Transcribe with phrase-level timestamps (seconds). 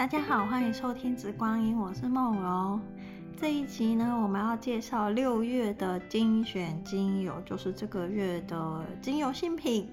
[0.00, 2.80] 大家好，欢迎收听《紫光音》，我是梦柔。
[3.38, 9.90] 这一集呢，我们要介绍六月的精选精油，就是这个月的精油新品。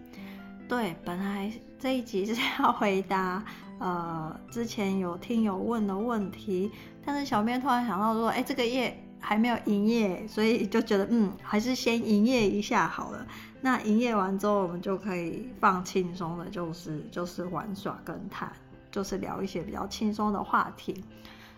[0.66, 3.44] 对，本来这一集是要回答
[3.80, 6.72] 呃之前有听友问的问题，
[7.06, 13.28] 但是小编突然想到说，哎，这个月还没有营业，所以就觉得嗯，还是先营业一下好了。
[13.60, 18.50] 那营业完之后，我们就可以放轻松的，就是就是玩耍跟谈。
[18.92, 21.04] 就是聊一些比较轻松的话题，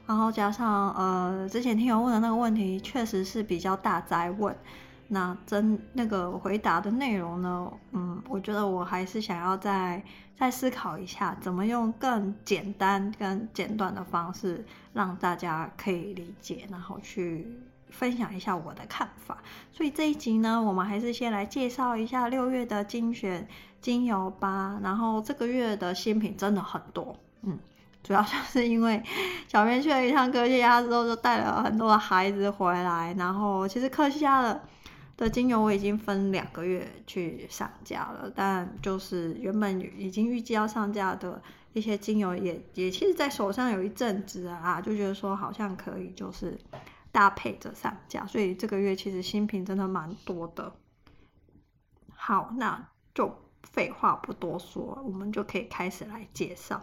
[0.05, 4.55] 然后加上呃，之前听友问的那个问题，确实是比较大灾问。
[5.11, 10.03] 那真那个回答的内容呢，嗯，我觉得我还是想要再
[10.37, 17.47] 再思考一下，怎么用更简单、更简短的方式让大家可以理解，然后去
[17.89, 19.39] 分享一下我的看法。
[19.71, 23.47] 所以这一集呢，我们还是先来介绍一下六月的精选
[23.81, 24.79] 精油吧。
[24.83, 27.17] 然后这个月的新品真的很多。
[27.43, 27.59] 嗯，
[28.03, 29.01] 主要就是因为
[29.47, 33.13] 小编去了一趟科西嘉之后，就带了很多孩子回来。
[33.17, 34.61] 然后其实科西嘉的
[35.17, 41.41] 的精油我已经分两个月去上架了，但就是原本已经预计要上架的
[41.73, 46.57] 一些精油也也其实在手上有一阵子啊，就觉得说好像可以就是
[47.11, 50.73] 搭配着上架，所以这个月其实新品真的蛮多的。
[52.13, 56.81] 好，那就废话不多说，我们就可以开始来介绍。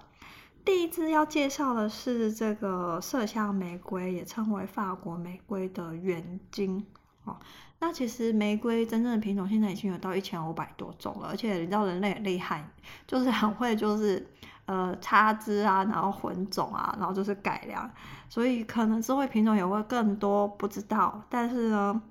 [0.67, 6.85] 第一支要介绍的是这个麝香玫瑰，也称为法国玫瑰的原精
[7.23, 7.39] 哦。
[7.79, 12.69] 那其实玫瑰真正的品种现在已经有到一千五百多种了，而且你知道人类很厉害，
[13.07, 14.27] 就是很会就是
[14.65, 17.89] 呃插枝啊，然后混种啊，然后就是改良，
[18.29, 21.23] 所以可能智慧品种也会更多，不知道。
[21.29, 22.03] 但是呢，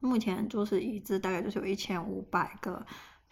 [0.00, 2.84] 目前就是一支大概就是有一千五百个。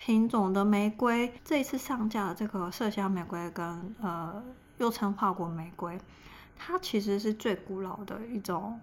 [0.05, 4.45] 品种的玫瑰，这一次上架的这个麝香玫瑰跟呃，
[4.77, 5.99] 又称法国玫瑰，
[6.55, 8.79] 它其实是最古老的一种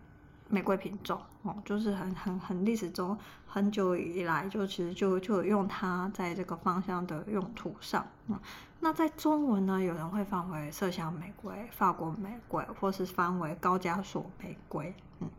[0.49, 3.15] 玫瑰品种哦，就是很很很历史中
[3.45, 8.03] 很久以来就其实就就用它在这个方向的用途上。
[8.25, 8.39] 嗯，
[8.79, 14.91] 那在中文呢，有人会翻为麝香玫瑰、法国玫瑰，或是翻为高加索玫瑰。
[15.19, 15.29] 嗯。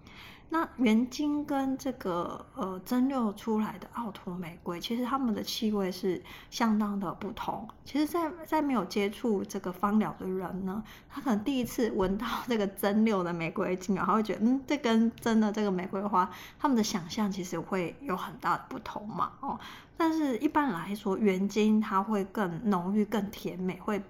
[0.52, 7.66] 那原精跟这个呃蒸馏出来的奥图玫瑰，其实它们的气味是相当的不同。
[7.86, 19.58] 其实在，在在没有接触这个芳疗的人呢，他可能第一次闻到这个蒸馏的玫瑰精油，他会觉得，嗯，这跟真的这个玫瑰花，他们的想象其实会有很大的不同嘛，哦。
[19.96, 24.02] 但是一般来说，原精它会更浓郁、更甜美，会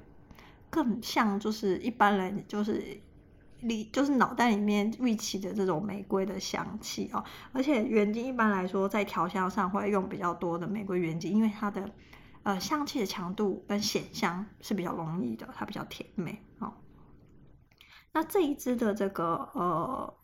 [0.68, 2.98] 更像就是一般人就是。
[3.62, 11.88] 里就是脑袋里面预期的这种玫瑰的香气哦，而且原精一般来说在调香上会用比较多的玫瑰原精，因为它的
[12.42, 16.72] 呃香气的强度跟显香是比较容易的，它比较甜美哦。
[18.12, 20.14] 那这一支的这个呃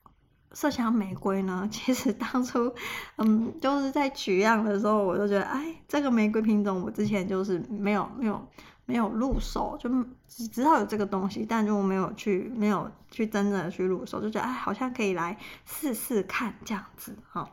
[0.53, 2.75] 麝香玫瑰呢， 其实当初
[3.17, 8.47] 嗯就是在取样的时候，我就觉得哎，这个玫瑰品种我之前就是没有没有。
[8.89, 9.91] 没有入手，就
[10.27, 17.47] 只知道有这个东西，但就没有去，没有去真正的去入手，就觉得哎，好像可以来试试看这样子哈。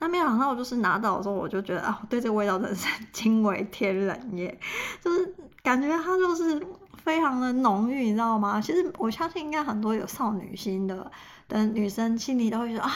[0.00, 4.58] 那没想到我就是拿到的时候，我就觉得啊，对这个味道真的是惊为天人耶，
[5.00, 6.60] 就是感觉它就是
[7.04, 8.60] 非常的浓郁，你知道吗？
[8.60, 11.08] 其实我相信应该很多有少女心的
[11.46, 12.90] 的女生心里都会说啊，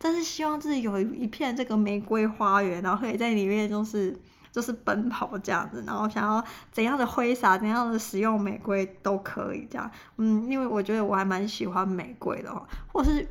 [0.00, 4.18] 真是希望自己有一片这个玫瑰花园，然后可以在里面就是。
[4.56, 9.90] 就是奔跑这样子，然后想要怎样的挥洒，怎样的使用玫瑰都可以这样。
[10.16, 13.28] 嗯，因为我觉得我还蛮喜欢玫瑰的哦，或是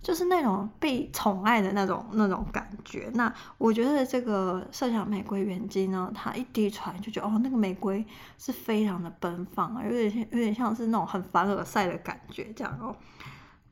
[0.00, 3.10] 就是那种被宠爱的那种那种感觉。
[3.14, 8.06] 那我觉得这个麝香玫瑰原精呢，它一滴出来就觉得哦，那个玫瑰
[8.38, 12.94] 是非常的奔放啊，有点像有点像是那种很凡尔赛的感觉这样哦。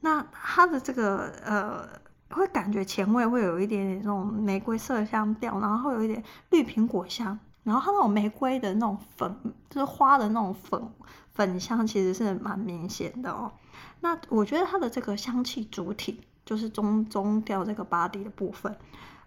[0.01, 2.05] 那它的这个呃。
[2.31, 9.35] 会感觉前味会有一点点那种玫瑰麝香调，然后会有一点绿苹果香，然后它那种玫瑰的那种粉，
[9.71, 10.89] 就是花的那种粉
[11.35, 13.53] 粉香，其实是蛮明显的哦。
[14.01, 18.77] 那我觉得它的这个香气主体，就是中中调这个 body 的部分，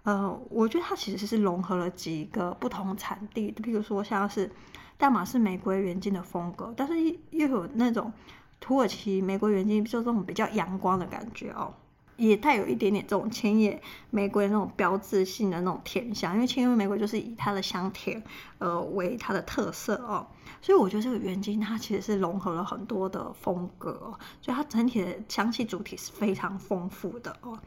[0.03, 4.51] 呃，我觉得它其实是融合了几个不同产地，比如说像是
[4.97, 6.93] 大马士玫瑰原精的风格，但是
[7.31, 8.11] 又有那种
[8.59, 11.73] 土耳其玫瑰原精，就这种比较阳光的感觉哦。
[12.19, 13.81] 也带有一点点这种千叶
[14.11, 18.21] 玫瑰那种标志性的那种甜香，因为千叶玫瑰就是以它的香甜
[18.59, 20.27] 呃为它的特色哦，
[20.61, 27.57] 所以我觉得这个原精它其实是融合了很多的风格，所以它整体的香气主体是非常丰富的哦。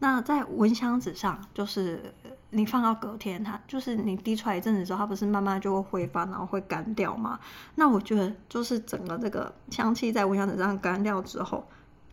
[0.00, 2.12] 那在蚊香纸上，就是
[2.50, 7.38] 你放到隔天，它就是你滴出来一阵子之后，它不是慢慢就会挥发，然后会干掉吗？
[7.76, 11.64] 那我觉得就是整个这个香气在蚊香纸上干掉之后，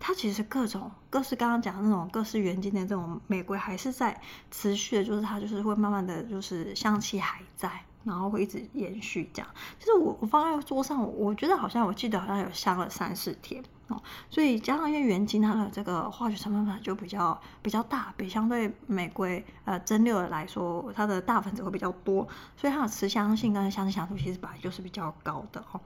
[0.01, 4.19] 它其实各种各式刚刚讲的那种各式原精的这种玫瑰还是在
[4.49, 7.71] 持续的，就是它就是会慢慢的就是香气还在。
[8.03, 22.27] 然后会一直延续这样，其实我我放在桌上，我觉得好像我记得好像有香了三四天哦，所以加上因为原精它的这个化学成分本来就比较比较大，比相对玫瑰呃蒸馏的来说，它的大分子会比较多，
[22.57, 25.79] 所以它的持香性跟香气强度其实本来就是比较高的哦。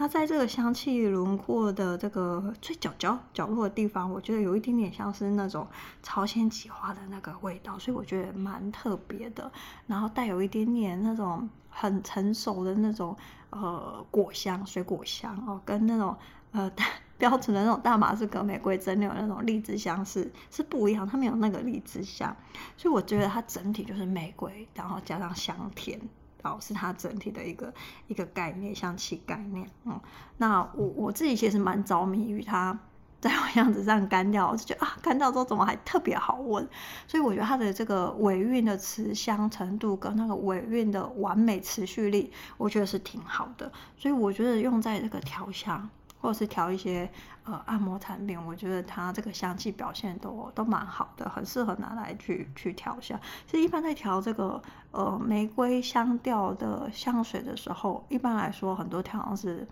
[0.00, 5.68] 那在这个香气轮廓的这个最角角角落的地方，我觉得有一点点像是那种
[6.02, 9.52] 朝鲜菊花的那个味道，所以我觉得蛮特别的。
[9.86, 13.14] 然后带有一点点那种很成熟的那种
[13.50, 16.16] 呃果香、水果香哦，跟那种
[16.52, 16.72] 呃
[17.18, 22.34] 标准的那种大马士革玫瑰蒸馏那种荔枝香是是不一样，它没有那个荔枝香，
[22.74, 26.00] 所以我觉得它整体就是玫瑰，然后加上香甜。
[26.42, 27.72] 哦，是它整体的一个
[28.08, 29.68] 一个概念，香气概念。
[29.84, 30.00] 嗯，
[30.38, 32.78] 那我我自己其实蛮着迷于它
[33.20, 36.66] 在我样子上干掉，我就觉得啊，干掉之后怎么还特别好闻？
[37.06, 43.70] 所以我觉得它的这个尾韵的持香程度跟那个尾韵的完美持续力，我觉得是挺好的。
[43.96, 45.88] 所以我觉得用在这个调香。
[46.20, 47.10] 或者是调一些
[47.44, 53.18] 呃按摩产品，我觉得它这个香气表现都都蛮好的，很适合拿来去去调香。
[53.46, 59.66] 其实一般在调这个呃玫瑰香调的香水的时候，一般来说很多调香师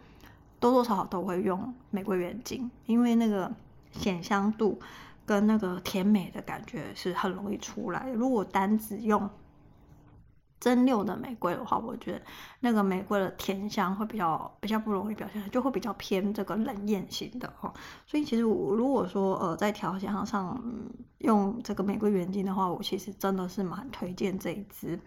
[0.59, 3.53] 多多少少都会用玫瑰原精，因为那个
[3.93, 4.81] 显香度
[5.27, 8.09] 跟那个甜美的感觉是很容易出来。
[8.11, 9.29] 如果单只用
[10.61, 12.23] 蒸馏的玫瑰的话，我觉得
[12.61, 17.73] 那个玫瑰的甜香会比较比较不容易表现，就会比较偏这个冷艳型的哦。
[18.07, 20.63] 所以其实我如果说呃在调香上
[21.19, 24.99] 用这个玫瑰原精的话，我其实真的是蛮推荐这一支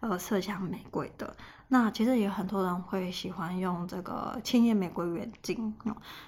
[0.00, 1.36] 呃麝香玫瑰的。
[1.70, 5.74] 那其实也有很多人会喜欢用这个千叶玫瑰原精，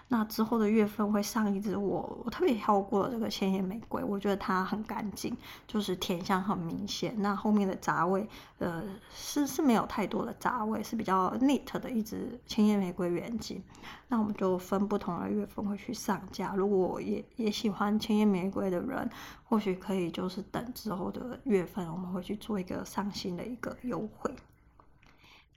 [0.08, 5.34] 那之后的月份会上一支我我特别挑过的这个千叶玫瑰，我觉得它很干净，
[5.66, 7.14] 就是甜香很明显。
[7.22, 8.28] 那后面的杂味，
[8.58, 8.84] 呃，
[9.14, 13.62] 是是没有太多的杂味，是比较 neat 的一支千叶玫瑰原精。
[14.08, 16.54] 那我们就分不同的月份会去上架。
[16.54, 19.08] 如果也也喜欢千叶玫瑰的人，
[19.44, 24.30] 或许可以就是等之后的月份，我们会去做一个上新的一个优惠。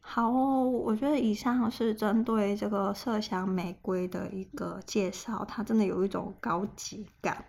[0.05, 7.45] 好哦，我觉得以上是针对这个麝香玫瑰的一个介绍，它真的有一种高级感。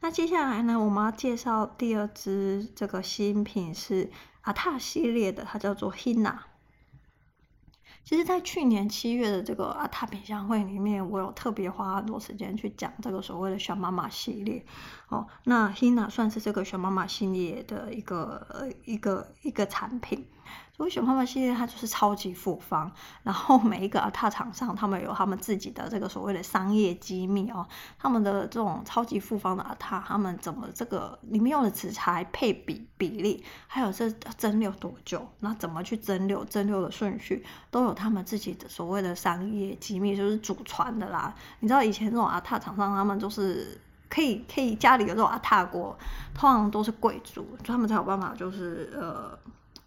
[0.00, 4.10] 那接下来呢，我们要介绍第二支这个新品是
[4.42, 6.36] 阿塔系列的，它叫做 Hina。
[8.04, 14.66] 其实，在去年七月的这个阿塔品香会里面，我有特别花很多时间去讲这个所谓的小妈妈系列。
[15.08, 20.26] 哦，那 Hina 算是这个小妈妈系列的一个呃一个一个产品。
[20.76, 22.90] 所以熊妈妈系列它就是超级复方，
[23.22, 27.64] 然后每一个阿塔厂商他们有他们自己的这个所谓的商业机密哦，
[27.96, 41.32] 他们的这种超级复方的阿塔，他们怎么这个里面用的食材配比比例，还有这蒸馏多久，那怎么去蒸馏，蒸馏的顺序都有他们自己的所谓的商业机密，就是祖传的啦。
[41.60, 45.96] 你知道以前这种阿塔厂商他们就是可以可以家里有这种阿塔锅，
[46.34, 49.38] 通常都是贵族，他们才有办法就是呃。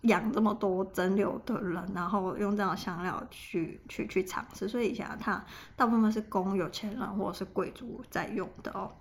[0.07, 5.43] 养这么多蒸馏的人，然后用这样的香料去去去尝试，所以以前它
[5.75, 8.91] 大部分是供有钱人或者是贵族在用的哦。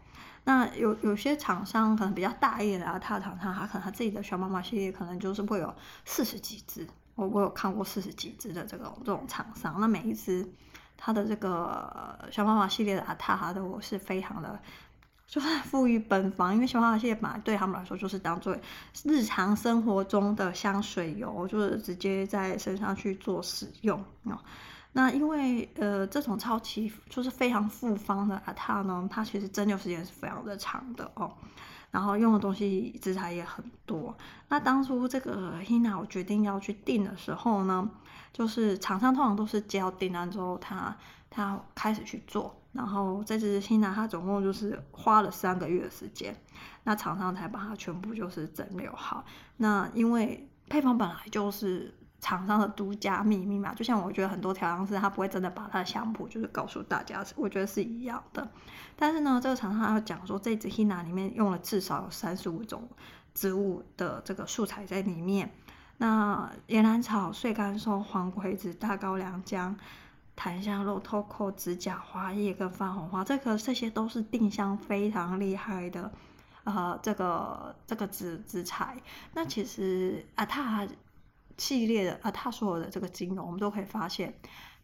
[0.44, 10.48] 那有有些厂商可能比较大一点的，他厂商他可能他自己的小妈妈系列可能就是会有四十几支，我我有看过四十几支的这种这种厂商，那每一支
[10.96, 14.60] 它的这个小妈妈系列的阿塔哈都是非常的。
[15.26, 18.56] 就是富于奔放，因为小花系列本来对他们来说就是当做
[19.04, 24.38] 日常生活中的香水油，就是直接在身上去做使用哦。
[24.92, 31.32] 那因为呃这种超级就是非常复方的阿塔呢，它其实蒸馏时间是非常的长的哦，
[31.90, 34.16] 然后用的东西食材也很多。
[34.48, 37.90] 那当初这个 Hina 我决定要去订的时候呢，
[38.32, 40.96] 就是厂商通常都是接到订单之后，他
[41.28, 42.54] 他开始去做。
[42.76, 46.36] 然后这支 Hina 它总共就是花了三个月的时间，
[46.84, 49.24] 那厂商才把它全部就是整流好。
[49.56, 58.46] 那因为配方本来就是厂商的独家秘密嘛，就像我觉得很多调香师他不会真的把他的香谱就是告诉大家，我觉得是一样的。
[58.96, 62.88] 但是呢，这个厂商要讲说，这支 Hina 里面用了至少有三十五种
[63.32, 65.52] 植物的这个素材在里面，
[65.98, 69.76] 那岩兰草、碎干松、黄葵子、大高粱姜。
[70.36, 76.12] 檀香、肉豆蔻、指甲花叶跟番红花，这个这些都是定香非常厉害的，
[76.64, 79.02] 呃这个这个紫紫材。
[79.32, 80.86] 那其实阿塔
[81.56, 84.34] 系列的阿塔所有的这个精油，我们都可以发现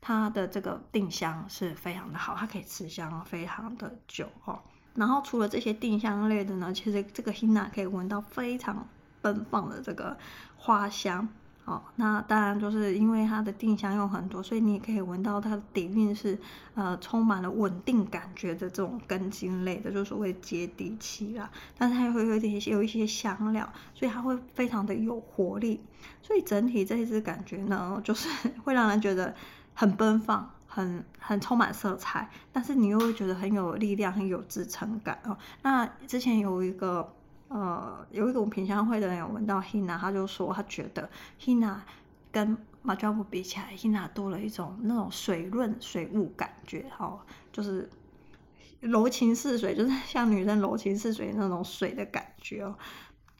[0.00, 4.58] 它的这个定香是非常的好，它可以持香非常的久哦。
[4.94, 8.88] 然后除了这些定香类的呢，其实这个 Henna 可以闻到非常
[9.20, 10.16] 奔放的这个
[10.56, 11.28] 花香。
[11.64, 16.36] 哦，那当然就是因为它的定香用很多，所以你也可以闻到它的底蕴是
[16.74, 21.48] 呃充满了稳定感觉的这种根茎类的，就是所谓接地气啦。
[21.78, 25.80] 但是它也会有点有一些香料，所以它会非常的有活力。
[26.20, 28.28] 所以整体这一支感觉呢，就是
[28.64, 29.32] 会让人觉得
[29.72, 35.38] 很奔放，很很充满色彩，但是你又会觉得很有力量，很有支撑感哦。
[35.62, 37.14] 那之前有一个。
[37.52, 41.76] 呃，有一种品香会的人有闻到 Hina，他就说他觉得 Hina
[42.30, 47.20] 跟马抓布比起来，Hina 多了一种那种水润水雾感觉，哦，
[47.52, 47.90] 就是
[48.80, 52.74] 柔情似水，就是 像女生柔情似水那种水的感觉哦。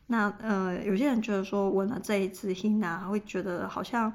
[0.08, 4.12] 那呃，有些人觉得说闻了这一支 Hina，会觉得好像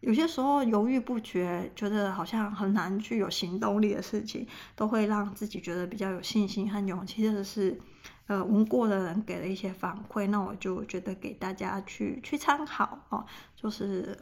[0.00, 7.78] 有些时候犹豫不决，觉得好像很难去有行动力的事情，都会让自己觉得比较有信心和勇气，这是。
[8.26, 14.18] 呃，闻过的人给了一些反馈，那我就觉得给大家去去参考哦，就是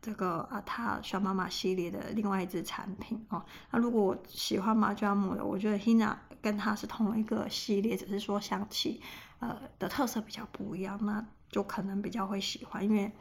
[0.00, 3.44] 这个阿塔小妈妈系列的另外一支产品哦。
[3.70, 9.00] 那如果我喜欢玛嘉姆的，我觉得 Henna 跟它是同一个系列，只是说香气
[9.40, 13.12] 呃的特色比较不一样，那就可能比较会喜欢，因为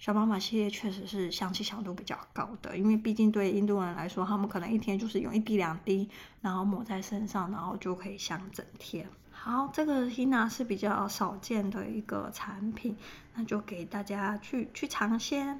[0.00, 6.08] 小妈妈系列确实是香气强度比较高的，因为毕竟对印度人来说，他们可能一天就是用一滴两滴，
[6.40, 9.08] 然后抹在身上，然后就可以香整天。
[9.48, 12.94] 好，这个 Hina 是比较少见的一个产品，
[13.34, 15.58] 那就给大家去去尝鲜。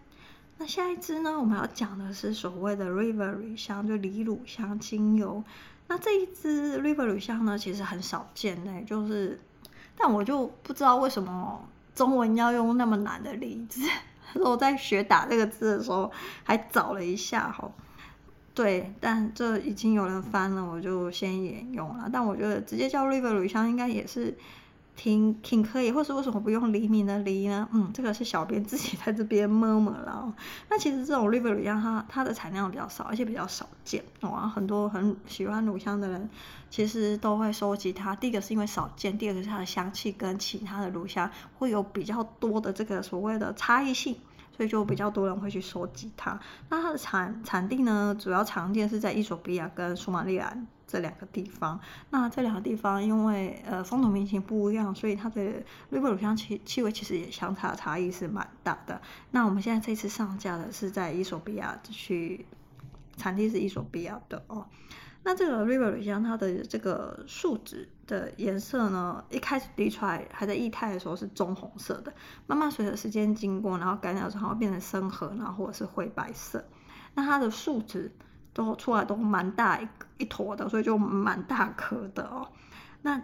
[0.59, 5.42] 那下一支呢，我们要讲的是所谓的 River 乳香，就梨乳香精油。
[5.87, 9.40] 那这一支 River 乳香呢，其实很少见的，就是，
[9.97, 13.80] 但我就不知道为什么中文要用那么难的例字。
[14.45, 16.12] 我在学打这个字的时候，
[16.45, 17.73] 还找了一下哈。
[18.59, 22.11] 对，但这已经有人翻了，我就先沿用了。
[22.12, 24.37] 但我觉得直接叫 River 乳香应该也是
[24.97, 27.69] 挺挺可以，或是为什么不用黎明的黎呢？
[27.73, 30.35] 嗯，这个是小编自己在这边摸摸了。
[30.69, 34.50] 那其实这种 River 乳香它它的产量比较少，而且比较少见哦。
[34.53, 36.29] 很多很喜欢乳香的人
[36.69, 38.17] 其实都会收集它。
[38.17, 44.17] 第一个是因为少见，第二个是它的香气跟其他的乳香会有比较多的这个所谓的差异性。
[44.59, 46.37] 所以就比较多人会去收集它。
[46.69, 51.79] 那它的产产地呢，主要常见是在伊索比亚跟苏马利兰这两个地方。
[52.11, 55.41] 那这两个地方因为呃风土民情不一样，所以它的
[55.91, 59.00] 瑞布乳香气气味其实也相差差异是蛮大的。
[59.31, 62.45] 那我们现在这次上架的是在伊索比亚去，
[63.17, 64.67] 产地是伊索比亚的哦。
[65.23, 72.12] 那这个 River 乳香，它的这个树脂的颜色呢，一开始滴出来还在液态的时候是棕红色的，
[72.49, 76.65] 慢慢随着时间经过，然后干掉之后变成深褐，然后或者是灰白色。
[77.15, 78.11] 那它的树脂
[78.53, 79.87] 都出来都蛮大一
[80.17, 82.49] 一坨的，所以就蛮大颗的哦。
[83.03, 83.23] 那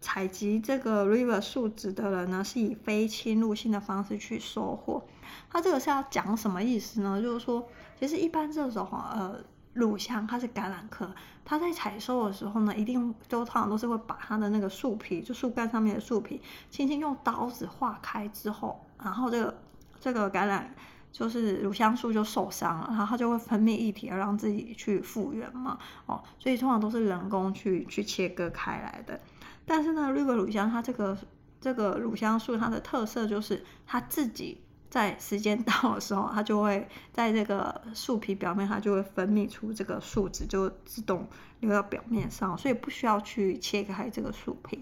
[0.00, 5.08] 采集这个 River 树脂的人呢，是以非侵入性的方式去收获。
[5.50, 7.20] 它这个是要讲什么意思呢？
[7.20, 7.66] 就是说，
[7.98, 9.36] 其实一般这种呃。
[9.76, 11.14] 乳香它是橄榄科，
[11.44, 16.40] 它在采收的时候呢，一定都通常都是会把它的那个树皮，就树干上面的树皮，
[16.70, 19.54] 轻轻用刀子划开之后，然后这个
[20.00, 20.64] 这个橄榄
[21.12, 29.20] 就是乳香树就受伤了，然后它就会分泌液体而让自己去复原嘛，哦，所以通常都是人工去去切割开来的。
[29.66, 31.16] 但是呢，绿果乳香它这个
[31.60, 34.62] 这个乳香树它的特色就是它自己。
[34.96, 41.28] 在时间到的时候，它就会在这个树皮表面，它就会分泌出这个树脂，就自动
[41.60, 44.80] 流到表面上，所以不需要去切开这个树皮。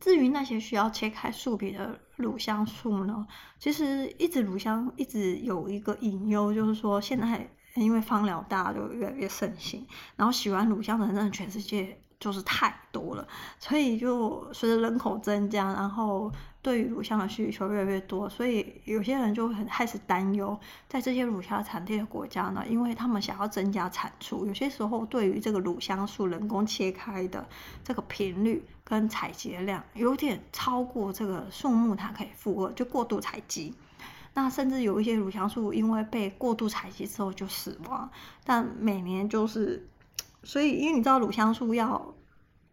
[0.00, 3.26] 至于那些需要切开树皮的乳香树呢，
[3.58, 16.32] 其实一直乳香一直有一个隐忧，就是说现在因为芳疗大家就越来越盛行，然后喜欢乳香的人真的全世界就是太多了，所以就随着人口增加，然后。
[16.66, 20.58] 对于乳香的需求越来越多，所以有些人就很开始担忧，
[20.88, 27.46] 在这些乳香产地的国家呢，因为他们想要增加产出，有些时候对于这个乳香树人工切开的
[27.84, 33.72] 这个频率跟采集量有点超过这个树木它可以负荷，就过度采集。
[34.34, 38.10] 那甚至有一些乳香树因为被过度采集之后就死亡，
[38.42, 39.88] 但每年就是，
[40.42, 42.15] 所以因为你知道乳香树要。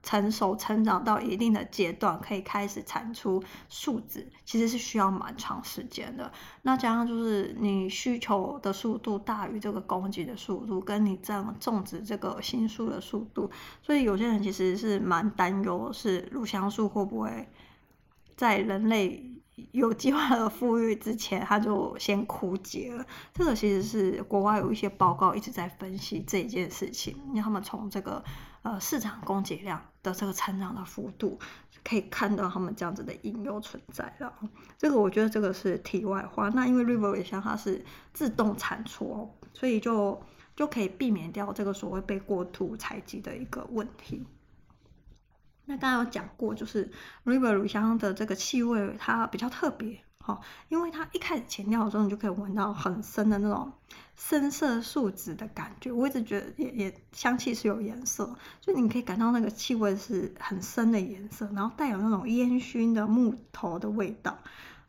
[0.04, 6.30] 成熟成长到一定的阶段，可以开始产出树脂，其实是需要蛮长时间的。
[6.62, 13.50] 那加上就是你需求的速度大于这个供给的速度，跟你这样种植这个新树的速度，
[13.82, 17.48] 所以有些人其实是蛮担忧，是乳香树会不会
[18.36, 19.24] 在人类
[19.72, 23.06] 有计划的富裕之前，它就先枯竭了。
[23.34, 28.22] 这个其实是国外有一些报告一直在分析这件事情，因为他们从这个。
[28.64, 31.38] 呃，市场供给量的这个成长的幅度，
[31.84, 34.34] 可以看到他们这样子的隐忧存在了。
[34.78, 36.48] 这个我觉得这个是题外话。
[36.50, 40.24] 那因为 River 香它是自动产出哦，所以就
[40.56, 44.26] 就可以避免掉这个所谓被过度采集的一个问题。
[45.66, 46.90] 那刚刚有讲过，就是
[47.26, 50.04] River 乳香的这个气味它比较特别。
[50.26, 53.74] 好，因为它一开始前调的时候，你就可以闻到很深的那种
[54.16, 55.92] 深色树脂的感觉。
[55.92, 64.40] 我一直觉得也也香气是有颜色，就你可以感到那个气味是很深的颜色，然后带有那种烟熏的木头的味道。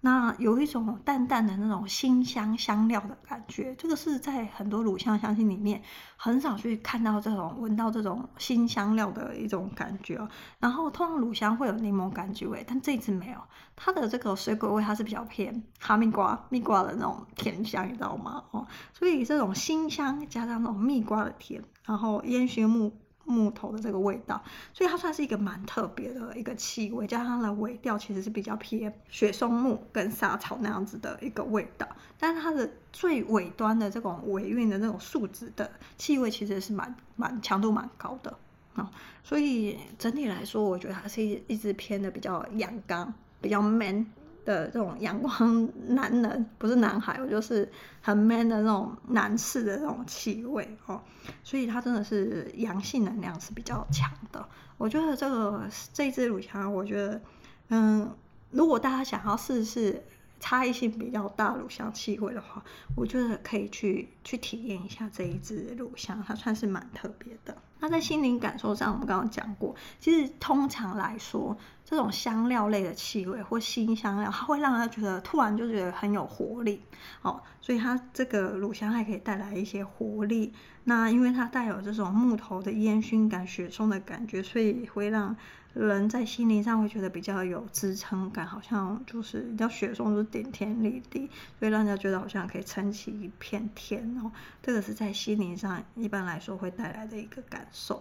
[0.04, 5.80] 那有一种淡淡的那种辛香香料的感觉，这个是在很多乳香香气里面
[6.14, 10.28] 很少去看到这种闻到这种辛香料的一种感觉哦。
[10.58, 13.38] 然后通常乳香会有柠檬柑橘味，但这次没有，
[13.74, 18.44] 它的这个水果味它是比较偏哈密瓜、蜜瓜的那种甜香，你知道吗？
[18.50, 22.94] 哦，所以这种辛香加上那种蜜瓜的甜，然后烟熏木。
[23.24, 31.88] 木头的这个味道，所以它算是一个蛮特别的一个气味，加上它的尾调其实是比较偏雪松木跟莎草那样子的一个味道，
[32.18, 38.36] 但是它的最尾端的这种尾韵的那种树脂的气味其实是蛮蛮强度蛮高的
[38.74, 38.90] 啊，
[39.22, 44.06] 所以整体来说，我觉得它是一一支偏的比较阳刚，比较 man。
[44.44, 47.70] 的这种阳光男人， 不是男孩，我就是
[48.00, 51.00] 很 man 的那种男士的那种气味哦，
[51.42, 54.46] 所以它真的是阳性能量是比较强的。
[54.76, 57.20] 我觉得这个这支乳香，我觉得，
[57.68, 58.10] 嗯，
[58.50, 60.02] 如果大家想要试试
[60.44, 62.62] 差异性比较大乳香气味的话，
[62.94, 67.56] 我觉得可以去去体验一下这一支乳香，它算是蛮特别的。
[67.80, 76.82] 那在心灵感受上，我们刚刚讲过，其实通常来说，这种香料类的气味或新香料，它会让人觉得突然就觉得很有活力，
[77.22, 80.52] 哦，所以它这个乳香还可以带来一些活力。
[80.84, 85.34] 那因为它带有这种木头的烟熏感、雪松的感觉，所以会让
[85.74, 94.30] 人在心灵上会觉得比较有支撑感，好像就是你知道雪松就是顶天立地，所以让人家觉得好像可以撑起一片天哦。
[94.62, 98.00] 这个是在心灵上一般来说会带来的一个感受。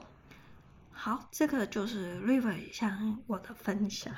[0.92, 4.14] 好，这个就是 River 香我的分享。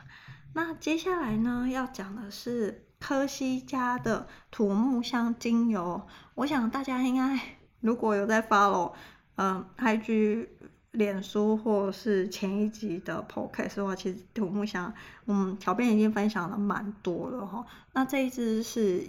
[0.54, 6.06] 那接下来呢，要讲的是科西嘉的土木香精油。
[6.34, 7.40] 我想大家应该
[7.80, 8.92] 如果有在 follow，
[9.36, 10.50] 嗯，IG。
[10.96, 14.94] 脸书或是前一集的 podcast 的话，其实土木香，
[15.28, 17.66] 嗯，小编已经分享了蛮多了哈。
[17.94, 19.04] 那这一支是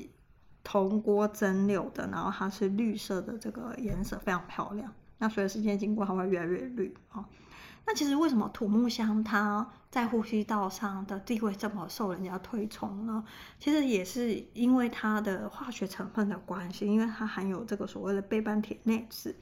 [0.63, 4.93] 铜锅蒸馏的，然后它是绿色的，这个颜色非常漂亮。
[5.19, 7.25] 那随着时间经过，它会越来越绿啊。
[7.87, 13.25] 那其实为什么土木香它在呼吸道上的地位这么受人家推崇呢？
[13.61, 19.33] 其实也是因为它的化学成分的关系，因为它含有这个所谓的倍半铁内酯，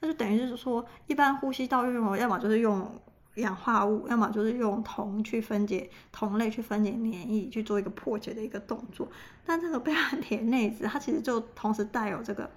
[0.00, 3.00] 那就等于是说，一般呼吸道用，要么就是用
[3.36, 9.08] 氧化物，要么就是用铜去分解铜类去分解粘液去做一个破解的一个动作。
[9.46, 12.50] 但这个倍半萜内酯，它其实就同时带有这个。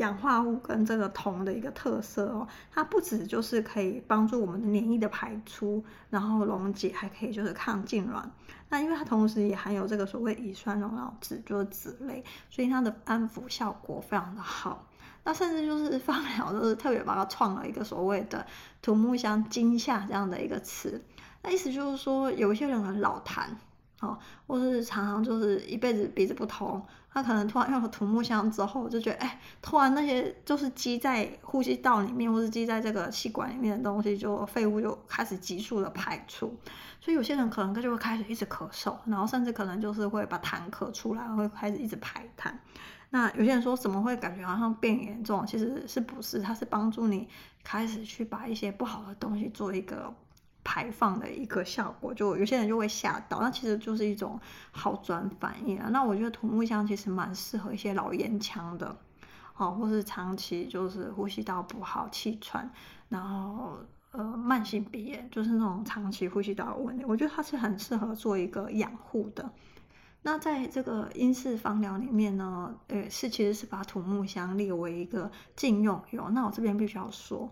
[0.00, 8.24] 氧化物跟这个铜的一个特色哦，它不止就是可以帮助我们的黏液的排出，然后溶解，还可以就是抗痉挛。
[8.70, 14.86] 那因为它同时也含有这个所谓乙酸溶脑酯，就是酯类，所以它的安抚效果非常的好。
[15.22, 18.46] 那甚至就是 芳疗就是特别把它创了一个所谓的
[18.80, 21.02] 土木香惊吓这样的一个词。
[21.42, 23.44] 那意思就是说，有一些人很老痰。
[24.00, 26.82] 哦，或是常常就是一辈子鼻子不通，
[27.12, 36.56] 他可能突然用了土木香之后，就觉得哎，突然那些就是积在呼吸道里面，或是积在这个气管里面的东西，就废物就开始急速的排出。
[36.98, 42.52] 所以有些人可能他就会开始一直咳嗽，然后甚至可能就是会把痰咳出来，会开始一直排痰。
[43.10, 45.44] 那有些人说怎么会感觉好像变严重？
[45.46, 46.40] 其实是不是？
[46.40, 47.28] 它是帮助你
[47.62, 50.14] 开始去把一些不好的东西做一个。
[50.62, 54.38] 排放的一个效果，就有些人就会吓到，那其实就是一种
[54.70, 55.88] 好转反应啊。
[55.90, 58.94] 那我觉得土木香其实蛮适合一些老烟枪的，
[59.56, 62.70] 哦，或是长期就是呼吸道不好、气喘，
[63.08, 63.78] 然后
[64.12, 69.50] 呃慢性鼻炎，就是那种长期呼吸道问题，我觉得它是很适合做一个养护的。
[70.22, 76.28] 那在这个英式芳疗里面呢，呃，是其实是把土木香列为一个禁用油。
[76.28, 77.50] 那我这边必须要说。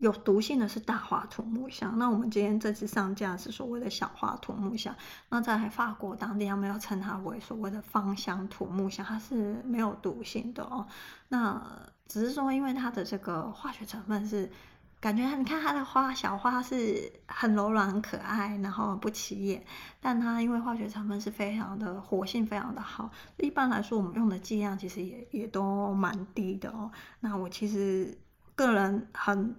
[0.00, 4.96] 有毒性的是大花土木香，那我们今天这次上架是所谓的小花土木香。
[5.28, 10.86] 那在法国当地，他们要称它为所谓的芳香土木香，它是没有毒性的哦。
[11.28, 11.62] 那
[12.08, 14.50] 只是说，因为它的这个化学成分是
[15.00, 19.62] 感觉，你看它的花小花是很柔软、很可爱，然后不起眼，
[20.00, 23.10] 但它因为化学成分是非常的活性，非常的好。
[23.36, 26.90] 一般来说，我们用的剂量其实也也都蛮低的哦。
[27.20, 28.16] 那我其实
[28.54, 29.54] 个人很。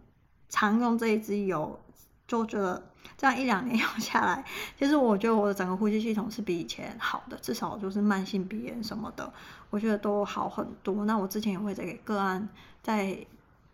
[0.51, 1.79] 常用这一支油，
[2.27, 2.83] 就觉得
[3.17, 4.45] 这样一两年用下来，
[4.77, 9.33] 其实我觉得我的整个呼吸系统是比以前好的，至少就是慢性鼻炎什么的，
[9.69, 11.05] 我觉得都好很多。
[11.05, 12.47] 那我之前也会在给个案
[12.83, 13.17] 在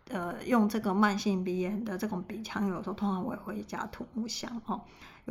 [0.08, 4.80] 呃用这个慢性鼻炎的这种鼻腔油的时候，通常我也会加土木香哦，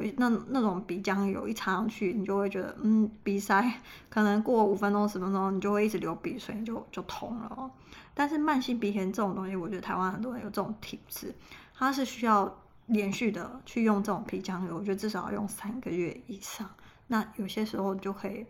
[0.01, 7.69] 有那那种鼻浆油一插上去，你就会觉得嗯鼻塞，可能过五分钟十分钟，你就会一直流鼻水，你就就通了哦。
[8.13, 11.33] 但是慢性鼻炎这种东西，我觉得台湾很多人有这种体质，
[11.73, 16.69] 它是需要连续的去用这种鼻浆油，我觉得至少要用三个月以上。
[17.07, 18.45] 那有些时候就可以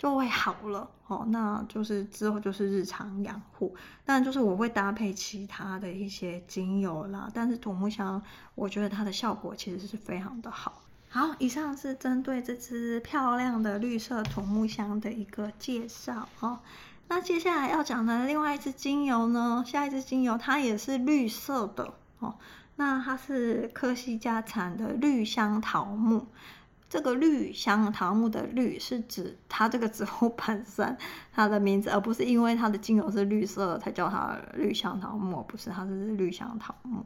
[0.00, 3.76] 就会好了哦，那就是之后就是日常养护。
[4.02, 8.22] 但就是我会搭配其他的一些精油啦，但是土木香
[8.54, 10.80] 我觉得它的效果其实是非常的好。
[11.10, 16.60] 好，以上是针对这支漂亮的绿色土木香的一个介绍哦。
[17.08, 22.36] 那接下来要讲的另外一支精油呢，下一支精油它也是绿色的哦。
[22.76, 26.26] 那它是科西嘉产的绿香桃木。
[26.90, 30.98] 这个绿香桃木的绿是指它这个植物本身
[31.32, 37.04] 它的名字，而不是因为它的精油是绿色才叫它绿香桃木，不是，它是绿香桃木。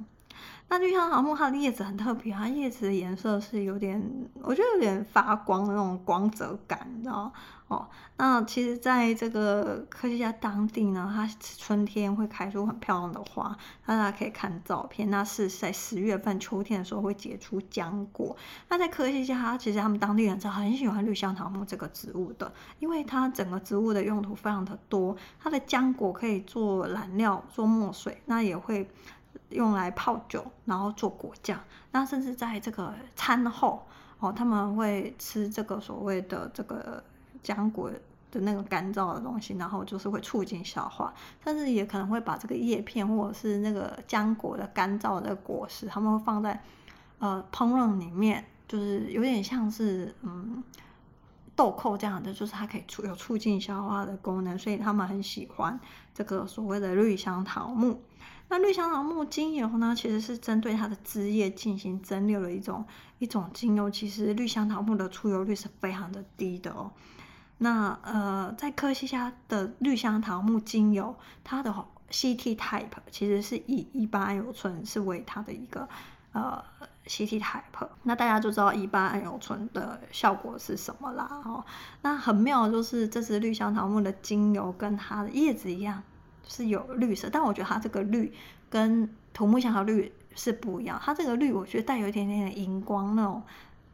[0.70, 4.02] 那绿香桃木它的叶子很特别，它叶子的颜色是有点，
[4.40, 7.30] 我觉得有点发光的那种光泽感，你知道
[7.68, 7.88] 哦。
[8.16, 15.10] 那其实在这个科学家当地呢，它春天会开出很漂亮的花，大家可以看照片。
[15.10, 18.36] 那是在十月份秋天的时候会结出浆果。
[18.68, 28.88] 那在科学家，其实他们当地人是很喜欢绿香桃木这个植物的，因为它整个植物的用途非常的多，它的浆果可以做染料、做墨水，那也会。
[29.50, 31.60] 用来泡酒，然后做果酱。
[31.92, 33.86] 那甚至在这个餐后
[34.18, 37.02] 哦，他们会吃这个所谓的这个
[37.44, 37.90] 浆果
[38.32, 41.14] 的那个干燥的东西，然后就是会促进消化。
[41.44, 46.60] 但是也可能会把这个叶片或者是那个浆果的干燥的果实，他们会放在
[47.20, 50.64] 呃烹饪里面，就是有点像是嗯
[51.54, 55.78] 豆蔻这样的，就是它可以促有促进消化的功能，所以他们很喜欢
[56.12, 58.02] 这个所谓的绿香桃木。
[58.48, 62.84] 那绿香桃木精油呢，其实是针对它的枝叶进行蒸馏的一种
[63.18, 63.88] 一种精油。
[63.88, 66.90] 其实绿香桃木的出油率是非常的低的哦。
[67.58, 71.72] 那呃，在科西嘉的绿香桃木精油，它的
[72.10, 75.88] CT type 其实是以一八桉油醇是为它的一个
[76.32, 76.62] 呃
[77.06, 77.88] CT type。
[78.02, 81.64] 那大家就知道一八桉油醇的效果是什么啦哦。
[82.02, 86.02] 那很妙就是这支绿香桃木的精油跟它的叶子一样。
[86.46, 88.30] 是有绿色，但我觉得它这个绿
[88.68, 91.00] 跟土木香的绿是不一样。
[91.02, 93.42] 它这个绿我觉得带有一点点的荧光，那种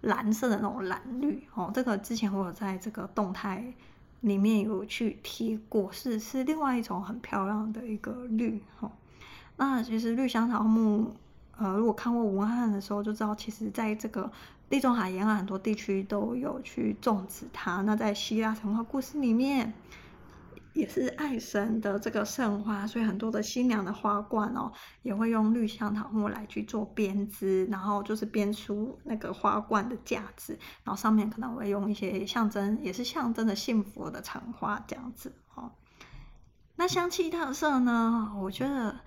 [0.00, 1.70] 蓝色的那种蓝绿哦。
[1.74, 3.72] 这个之前我有在这个动态
[4.20, 8.90] 里面有去贴过，是是另外一种很漂亮的一个绿哦。
[9.56, 11.14] 那其实绿香桃木，
[11.56, 14.30] 呃，如果看过文案的时候就知道，其实在这个
[14.68, 17.82] 地中海沿岸很多地区都有去种植它。
[17.82, 19.72] 那在希腊神话故事里面。
[20.72, 24.70] 也是爱神的这个圣花，所以很多的新娘的花冠哦，
[25.02, 35.72] 也会用绿香桃木来去做编织，然后就是编出那个花冠的架子，然后上面可能会用一些象征，也是象征的幸福的橙花这样子哦。
[36.76, 38.32] 那香气特色呢？
[38.40, 39.00] 我觉得，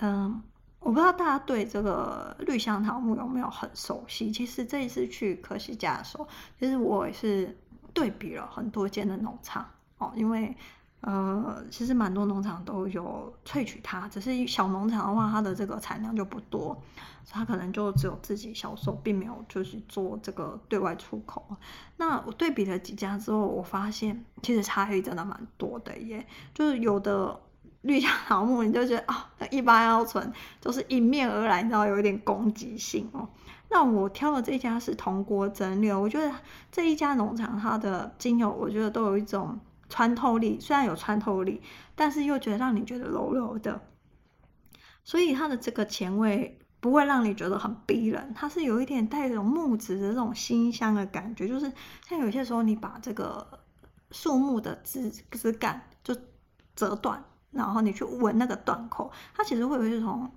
[0.00, 0.42] 嗯，
[0.78, 4.30] 我不知道大家对这个绿香桃木有没有很熟悉？
[4.30, 6.28] 其实这一次去科西嘉的时候，
[6.60, 7.58] 其实我也是
[7.94, 9.66] 对比了很多间的农场
[9.96, 10.54] 哦，因为。
[11.00, 16.76] 呃，其实蛮多农场都有萃取它，只是小农场的话，它的这个产量就不多，
[17.30, 21.44] 它可能就只有自己销售，并没有就是做这个对外出口。
[21.98, 26.26] 那我对比了几家之后，我发现其实差异真的蛮多的耶。
[26.52, 27.38] 就是有的
[27.82, 33.28] 绿香桃 木，你就觉得啊，一八桉油醇就是迎面而来，你知道有一点攻击性哦。
[33.70, 36.34] 那我挑的这家是铜锅蒸馏，我觉得
[36.72, 39.56] 这一家农场它的精油，我觉得都有一种。
[39.88, 41.62] 穿透力虽然有穿透力，
[41.94, 43.80] 但是又觉得让你觉得柔柔的，
[45.02, 51.72] 所以它的这个前味不会让你觉得很逼人，它是有一点带一种木质的这种馨香的感觉，就是
[52.06, 53.60] 像有些时候你把这个
[54.10, 56.14] 树木的枝枝干就
[56.76, 60.30] 折断，然后你去闻那个断口，它其实会有一种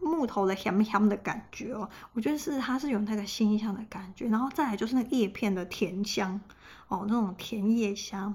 [0.00, 6.40] 木头的香香的感觉哦，我觉得是它是有那个辛香的感觉，然后再来就是那个叶片的甜香
[6.88, 8.34] 哦，那种甜叶香。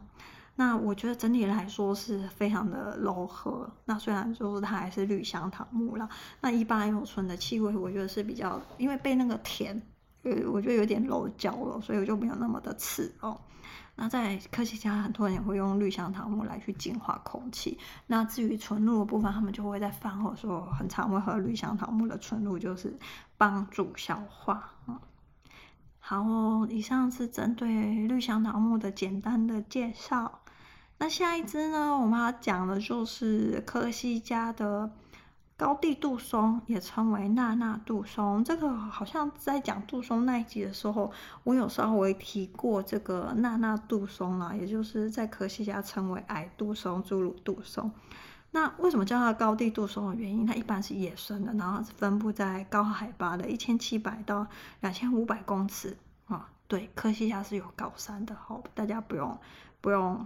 [0.56, 3.68] 那我觉得整体来说是非常的柔和。
[3.86, 6.08] 那虽然就是它还是绿香檀木啦，
[6.40, 9.82] 那一般有醇的气味，我觉得是比较因为被那个甜，
[10.24, 13.40] 呃，我觉得有点柔焦了，所以我就没有那么的刺哦。
[13.96, 17.78] 那在科学家，很多人也会用绿香檀木来去净化空气。
[18.08, 22.98] 那至于纯露的部分，他们就会在饭后说很常会喝绿香檀木的纯露，就是
[23.38, 24.72] 帮助消化。
[24.88, 25.00] 嗯
[26.04, 30.41] 好哦，以上是针对绿香檀木的简单的介绍。
[31.02, 34.92] 那下一支呢，我们要讲的就是科西嘉的。
[35.58, 41.12] 高地杜松也称为娜娜杜松，这个好像在讲杜松那一集的时候，
[41.44, 47.92] 我有稍微提过这个娜娜杜松啊，也就是在科西嘉称为矮杜松、侏儒杜松。
[48.52, 50.46] 那为什么叫它高地杜松的原因？
[50.46, 54.46] 它一般是野生的，然后是分布在高海拔的一千七百到
[54.82, 56.50] 两千五百公尺啊。
[56.68, 59.38] 对，科西嘉是有高山的，好，大家不用
[59.80, 60.26] 不用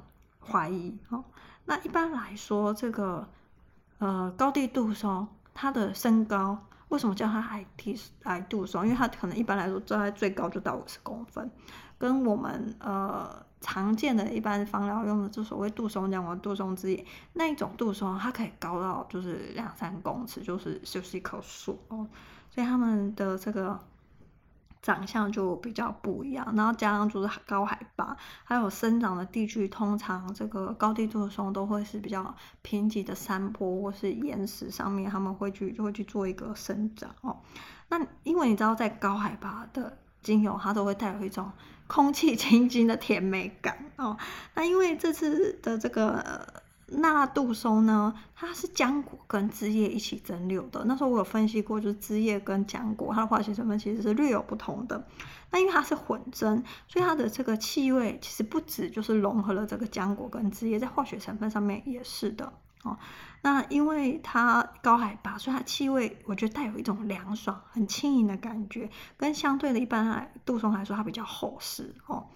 [0.49, 1.23] 怀疑哦。
[1.65, 3.27] 那一般来说，这个。
[3.97, 8.84] 呃，高地杜松，它的身高为什么叫它矮地矮杜松？
[8.84, 11.49] 因为它可能一般来说站在最高就到五十公分，
[11.97, 22.05] 跟我们呃常见的一般方疗用的就所谓杜松浆或杜松枝叶那一种杜松，它可以高到就是两三公尺，就是就是一棵树哦，
[22.49, 23.79] 所以他们的这个。
[24.86, 37.38] 长相就比较不一样，然后加上就是高海拔，还有生长的地区，通常这个高地杜松都会是比较贫瘠的山坡或是岩石上面，他们会去就会去做一个生长哦。
[37.89, 41.52] 那因为你知道，在高海拔的精油，它都会带有一种
[41.88, 44.15] 空气清新的甜美感哦。
[44.54, 46.63] 那因为这次的这个。
[46.88, 50.86] 那杜松呢，它是浆果跟枝叶一起蒸馏的。
[50.86, 55.08] 那时候我有分析过，就是枝叶跟浆果它的化学成分其实是略有不同的。
[55.50, 62.98] 那因为它是混蒸，所以它的这个气味其实不止就是融合了这个浆果跟枝叶，在化学成分上面也是的哦。
[63.41, 72.28] 那因为它高海拔，所以它气味我觉得带有一种凉爽、很轻盈的感觉，跟相对的一般来杜松来说，它比较厚实哦。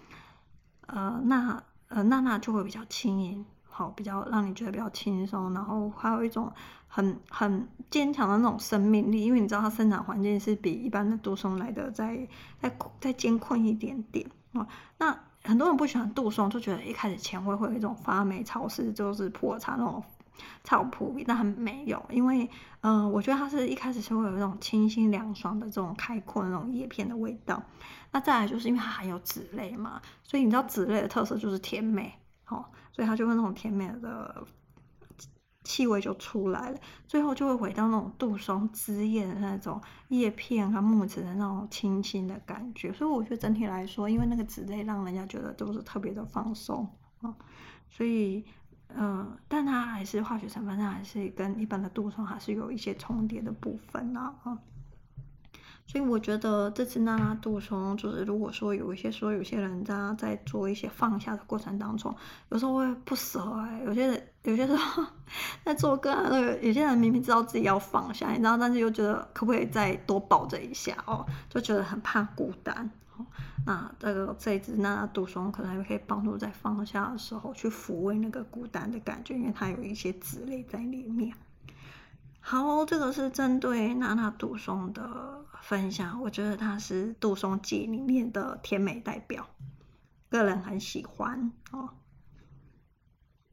[0.86, 3.46] 呃，那呃娜娜就会比较轻盈。
[3.80, 6.52] 好，比较让你觉得比较轻松，然后还有一种
[6.86, 12.28] 很很坚强的那种生命力，因为你知道它生长环境是比一般的杜松来的再
[12.60, 14.68] 再再艰困一点点啊。
[14.98, 20.04] 那很多人不喜欢杜松，就觉得一开始前味会有一种发霉潮湿，就是普洱茶那种
[20.62, 22.50] 草扑鼻，但很没有，因为
[22.82, 27.62] 嗯、我觉得它是一开始是会有一种清新凉爽的这种开阔的那种叶片的味道。
[28.12, 32.12] 那再来就是因为它含有脂类嘛，所以你知道脂类的特色就是甜美。
[32.48, 34.46] 哦，所以它就会那种甜美的
[35.62, 42.92] 气味就出来了，最后就会回到那种杜松枝叶的那种叶片和木质的那种清新的感觉。
[42.92, 46.88] 所以我觉得整体来说，因为那个脂类让人家觉得都是特别的放松
[47.20, 47.34] 啊，
[47.88, 48.44] 所以
[48.88, 54.34] 嗯、但它还是化学成分上还是跟一般的杜松还是有一些重叠的部分啊。
[55.90, 62.14] 所以我觉得这只娜娜杜松，就是如果说有一些说有些人在在做一些放下的过程当中，
[62.50, 65.04] 有时候会不舍哎、欸，有些人有些时候
[65.64, 72.88] 在做个案那，有些人明明知道自己要放下，你知道，但是又觉得可不可以再多抱着一下哦，就觉得很怕孤单。
[73.66, 81.34] 那这个这一只娜娜杜松可能还可以帮助在放下的时候去抚慰那个孤单的感觉，因为它有一些脂类在里面。
[82.38, 85.44] 好，这个是针对娜娜杜松的。
[85.62, 89.46] 分享，我觉得它是杜松界里面的甜美代表，
[90.28, 91.90] 个人很喜欢哦。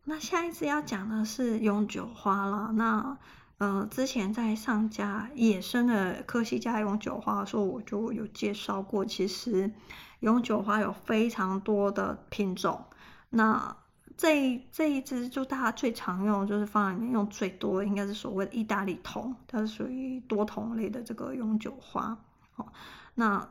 [0.04, 2.72] 那下一次要讲的是永久花了。
[2.74, 3.17] 那
[3.58, 9.74] 呃，之前在上架野生的科西嘉永久花的时候，我就有介绍过，其实
[10.20, 12.86] 永久花有非常多的品种。
[13.30, 13.76] 那
[14.17, 22.17] 这这一支就大家最常用，就是放里面用最多，应该是所谓的意大利铜，它是属于多铜类的这个永久花。
[22.56, 22.65] 哦，
[23.13, 23.47] 那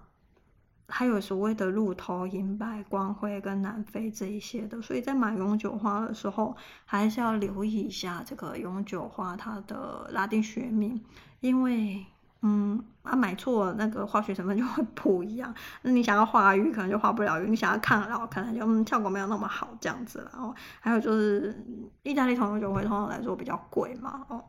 [0.88, 11.00] 还有所谓的鹿头、银白、光辉跟南非这一些的，所以在买永久花的时候，还是要留意一下这个永久花它的拉丁学名，
[11.40, 12.05] 因为。
[12.42, 15.53] 嗯，啊，买错那个化学成分就会不一样。
[15.83, 20.55] 那你想要化瘀，可能就化不了瘀；你想要抗老，可能就嗯效果没有那么好这样子了哦。
[20.79, 21.64] 还有就是
[22.03, 24.44] 意大利桐就会通常来说比较贵嘛哦。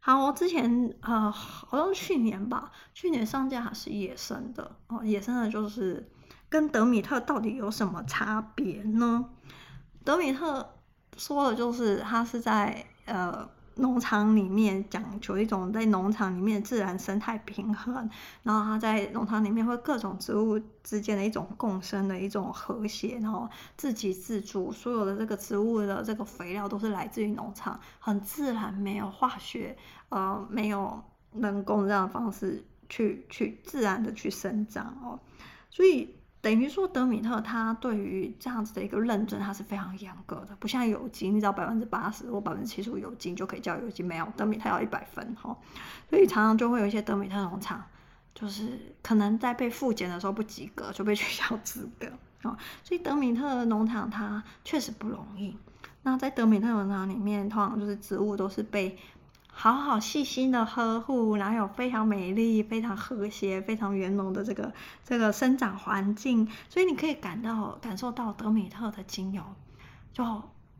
[0.00, 5.04] 好，我之前呃好像去年吧，去年上架还是野生的哦。
[5.04, 6.08] 野生的就是
[6.48, 9.28] 跟德米特到底有什么差别呢？
[10.04, 10.76] 德米特
[11.16, 13.46] 说的就是它是在呃。
[13.78, 18.10] 农场里面讲求一种在农场里面自然生态平衡，
[18.42, 29.76] 然后它在农场里面会各种植物之间的一种共生的一种和谐，然后自给自足，所有的这个植物的这个肥料都是来自于农场，很自然，没有化学，
[30.08, 31.00] 呃，没有
[31.32, 35.20] 人工这样的方式去去自然的去生长哦，
[35.70, 36.17] 所以。
[36.40, 45.56] 等于说，德米特他对于这样子的一个认证，他是非常严格的，不像有机，你只要百分之八十或百分之七十五有机就可以叫有机，没有德米特要一百分哈，
[46.08, 47.82] 所以常常就会有一些德米特农场，
[48.34, 52.06] 就是可能在被复检的时候不及格就被取消资格
[52.48, 55.56] 啊，所以德米特农场它确实不容易。
[56.02, 58.96] 那在德米特农场里面，通常就是植物都是被。
[59.60, 64.72] 好好细心的呵护，然后有非常美丽、非常和谐、非常圆融的这个
[65.04, 69.42] 这个生长环境，所以你可以感到感受到德米特的精油
[70.12, 70.24] 就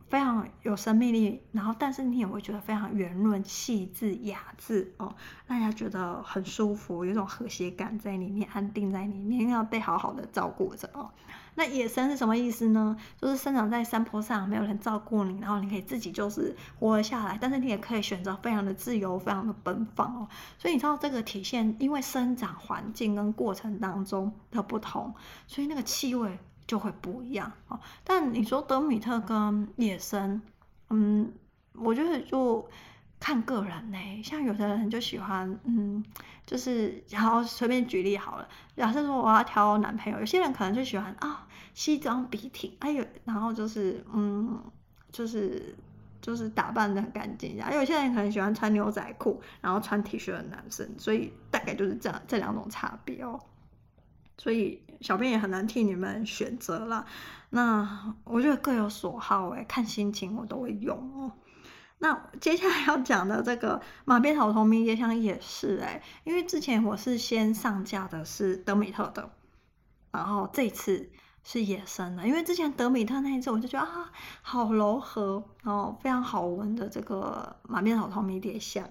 [0.09, 5.13] 非常有生命力，然后但是你也会觉得非常圆润、细致、雅致哦，
[5.45, 11.11] 让人家觉得很舒服，有一种和谐感在里面，安定在里面，因为要被好好的照顾着哦。
[11.59, 12.95] 那野生是什么意思呢？
[13.19, 20.29] 就是生长在山坡上，没有人照顾你，然后你可以自己就是活了下来，但是你也可以选择非常的自由，非常的奔放哦。
[20.57, 25.13] 所以你知道这个体现，因为生长环境跟过程当中的不同，
[25.47, 27.77] 所以那个气味就会不一样哦。
[28.05, 30.41] 但你说德米特跟野生，
[30.89, 31.29] 嗯，
[31.73, 32.65] 我觉得就。
[33.21, 36.01] 看个人呢、像有的人就喜欢，嗯，
[36.45, 41.45] 就是然后随便举例好了，假设说我要挑男朋友，有些人可能就喜欢啊、
[41.79, 44.61] 西装笔挺，哎呦，然后就是嗯，
[45.13, 45.73] 就是
[46.21, 53.39] 就是打扮得很干净，然后有些人可能喜欢穿牛仔裤，然后穿 T 恤的男生，所以大概就是这样这两种差别哦。
[54.37, 57.05] 所以小编也很难替你们选择了，
[57.51, 61.31] 那我觉得各有所好哎，看心情我都会用哦。
[61.99, 69.31] 那接下来要讲的这个马鞭草头迷迭香也是哎，因为之前我是先上架的是德米特的，
[70.11, 71.09] 然后这次
[71.51, 74.11] 是野生的，因为之前德米特那一次我就觉得啊，
[74.43, 78.87] 好柔和，然后非常好闻的这个马鞭草头迷迭香。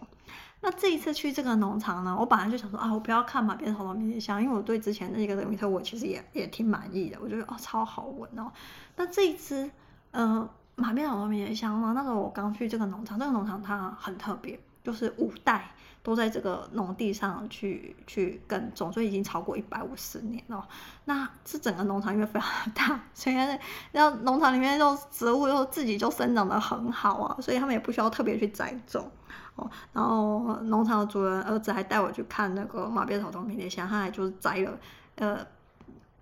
[0.61, 8.51] 那这一次去这个农场呢，我本来就想说啊，我不要看马鞭草头迷迭香，因为我对之前那一个德米特我其实也也挺满意的，我觉得哦超好闻哦。
[8.97, 9.71] 那这一次，
[10.11, 10.51] 嗯、呃。
[10.81, 15.71] 马鞭草头迷迭香呢，那时候我刚去这个农场，这个农场它很特别，就是五代
[16.03, 20.67] 都在这个农地上去去耕种，所以已经超过一百五十年了。
[21.05, 23.59] 那这整个农场因为非常大， 所以那
[23.93, 29.11] 那农场里面就植物又自己就生长得很好啊，所以他们也不需要特别去栽种
[29.57, 29.71] 哦。
[29.93, 34.79] 然后农场的主人儿子还带我去看那个马鞭草头迷迭香，他还就是摘了
[35.17, 35.47] 呃。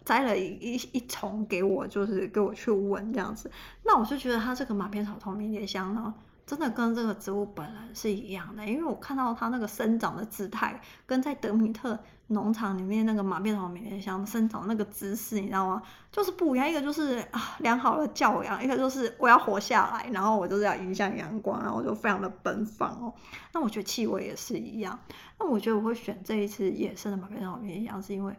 [0.05, 3.51] 摘了一一一丛给我，就是给我去闻这样子。
[3.83, 6.15] 那我就觉得它这个马鞭草头迷迭香呢，
[6.47, 15.83] 真的跟这个植物本人是一样的，因为我看到它那个生长的姿态，跟在德米特农场里面那个马鞭草迷迭香生长那个姿势，你知道吗？
[16.13, 16.69] 就是不一样。
[16.69, 23.13] 一个就是啊良好的教养，一个就是我要活下来，然后我就是要迎向阳光，然后我就非常的奔放哦。
[23.53, 24.99] 那我觉得气味也是一样。
[25.39, 28.35] 那我觉得我会选这一次野生的马鞭草迷迭香，是因为。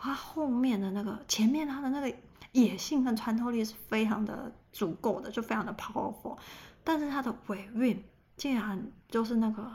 [0.00, 2.14] 它后面的那个，前面它的那个
[2.52, 6.36] 野性和穿透力是非常的足够的，就非常的 powerful。
[6.84, 8.02] 但是它的尾韵
[8.36, 9.70] 竟然就是那个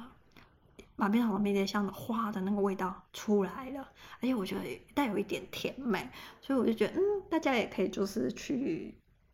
[0.95, 3.87] 马鞭草的迷迭香的花的那个味道出来了，
[4.19, 4.61] 而且我觉得
[4.93, 6.09] 带有一点甜美，
[6.41, 8.93] 所以我就觉得，嗯，大家也可以就是去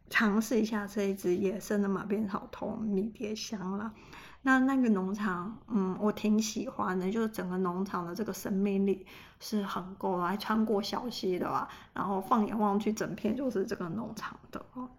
[0.09, 3.93] 尝试一下这一支野生的马鞭草同迷迭香啦。
[4.41, 9.05] 那那个农场，嗯，我挺喜欢的，就是整个农场的这个生命力
[9.41, 14.89] 是很够的，还穿过小溪的吧，然后放眼望去，整片就是这个农场的哦。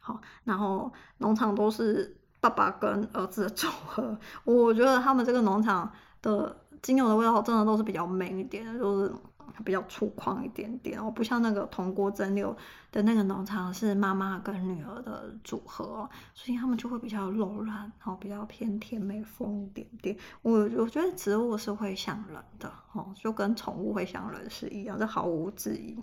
[0.00, 9.14] 好，然后农场都是爸爸跟儿子的组合，我觉得他们这个农场的精油的味道真的都是比较 man 一点，就是。
[9.62, 12.54] 比较粗犷一点点哦，不像那个铜锅蒸馏
[12.90, 20.16] 的那个农场是妈妈跟女儿的组合，所以他们就会比较柔软，然后比较偏甜美风一点点。
[20.40, 25.94] 我我觉得植物是会像人的哦，就跟宠物会像人是一样，这毫无质疑。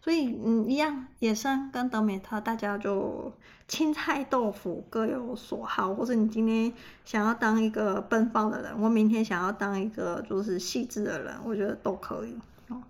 [0.00, 3.32] 所以嗯，一样野生跟德美特，大家就
[3.68, 6.72] 青菜豆腐各有所好，或者你今天
[7.04, 12.38] 想要当一个奔放的人，我明天想要当一个就是细致的人，我觉得都可以
[12.68, 12.82] 哦。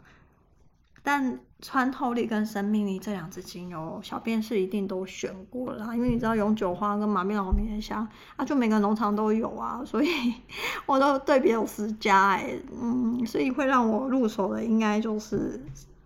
[1.03, 8.07] 但穿透力跟生命力这两支精油，小编是一定都选过了，因为你知道永久花跟马鞭草迷迭香
[8.37, 10.09] 啊，就每个农场都有啊，所以
[10.87, 15.61] 我都对别有私家哎，嗯，所以会让我入手的应该就是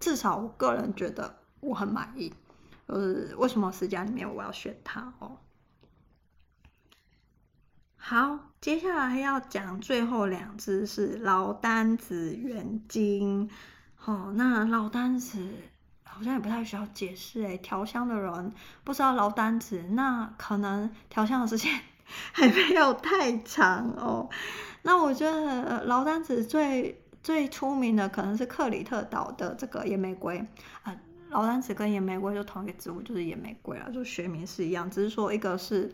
[0.05, 2.31] 至少我个人觉得我很满意，
[2.87, 5.39] 就是为什么私家里面我要选它哦。
[7.97, 13.49] 好，接下来要讲最后两支是劳丹子元精。
[14.05, 15.43] 哦，那劳丹子
[16.03, 18.53] 好像也不太需要解释诶，调香的人
[18.85, 21.81] 不知道劳丹子，那可能调香的时间
[22.35, 24.29] 还没有太长哦。
[24.83, 30.47] 那我觉得劳丹子最最出名的可能是克里特岛的这个野玫瑰
[30.83, 30.95] 啊。
[31.31, 35.93] 劳丹子跟野玫瑰就同一个植物，就是野玫瑰啊，就学名是一样，只是说一个是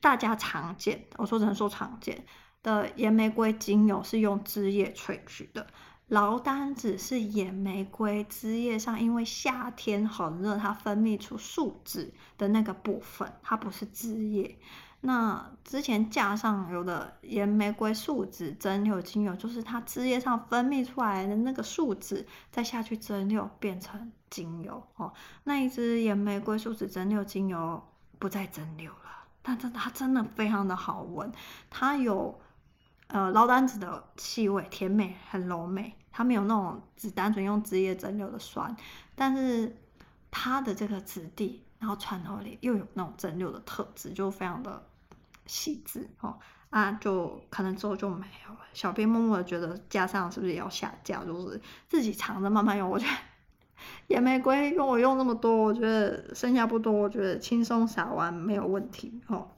[0.00, 2.24] 大家常见，我说只能说常见
[2.62, 5.66] 的野玫瑰精油是用枝叶萃取的，
[6.06, 14.56] 劳丹子是野玫瑰枝叶上，因为夏天很热，它分泌出树脂的那个部分，它不是枝叶。
[15.00, 25.12] 那之前架上有的岩玫瑰树脂蒸馏精油，就是它枝叶上分泌出来的那个树脂，再下去蒸馏变成精油哦。
[25.44, 27.80] 那一支岩玫瑰树脂蒸馏精油
[28.18, 31.32] 不再蒸馏了，但真它真的非常的好闻，
[31.70, 32.40] 它有
[33.06, 38.76] 呃劳丹子的气味，甜美很柔美，它没有那种只单纯用枝叶蒸馏的酸，
[39.14, 39.76] 但是
[40.32, 41.62] 它的这个质地。
[41.80, 44.84] 然后穿透力又有那种蒸馏的特质，就非常的
[45.48, 46.38] 细致哦。
[46.70, 48.60] 啊，就可能之后就没有了。
[48.74, 51.24] 小编默默的觉得加上是不是也要下架？
[51.24, 52.90] 就是自己藏着慢慢用。
[52.90, 53.12] 我觉得
[54.06, 59.48] 野玫瑰用我用那么多，我觉得剩下不多，我觉得轻松撒完没有问题哦。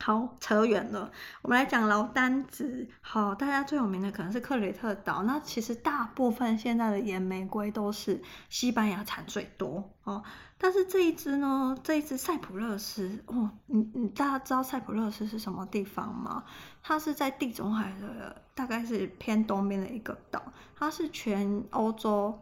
[0.00, 2.88] 好，扯远了，我们来讲劳丹子。
[3.00, 5.22] 好，大家最有名的可能是克里特岛。
[5.22, 8.20] 那其实大部分现在的岩玫瑰都是
[8.50, 10.22] 西班牙产最多哦。
[10.58, 16.44] 但是这一支呢，这一支塞浦路斯哦，你你大家知道塞浦路斯是什么地方吗？
[16.82, 20.42] 它是在地中海的，大概是偏东边的一个岛。
[20.76, 22.38] 它是全欧洲。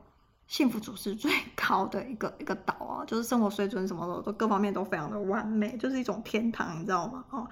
[0.47, 7.25] 幸福指数最 高的一个一个岛啊，就是生活水准什么的都各方面都非常的完美，就是一种天堂，你知道吗？
[7.31, 7.49] 哦，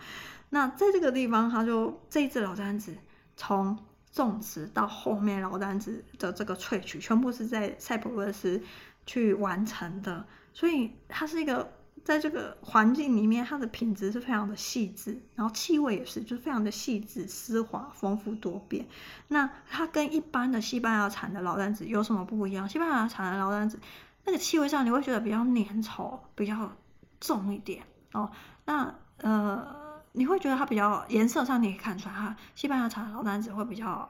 [0.50, 2.96] 那在这个地方，他就这一支劳丹子
[3.36, 3.78] 从
[4.12, 8.62] 种植到后面老这样子的这个萃取，全部是在塞浦路斯
[9.06, 11.72] 去完成的，所以它是一个。
[12.04, 18.86] 在这个环境里面，它的品质是非常的细致，然后气味也是，就非常的细致、丝滑、丰富多变。
[19.28, 22.68] 那它跟一般的西班牙产的劳丹子有什么不一样？
[22.68, 23.78] 西班牙产的劳丹子
[24.24, 26.72] 那个气味上你会觉得比较粘稠、比较
[27.20, 28.30] 重一点哦。
[28.64, 34.08] 那呃，你会觉得它比较颜色上你可以看出来，它西班牙产的劳丹子会比较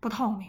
[0.00, 0.48] 不透明。